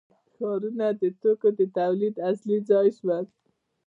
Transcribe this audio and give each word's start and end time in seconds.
ښارونه 0.33 0.87
د 1.01 1.03
توکو 1.21 1.49
د 1.59 1.61
تولید 1.77 2.15
اصلي 2.29 2.57
ځای 2.69 2.87
شول. 2.97 3.25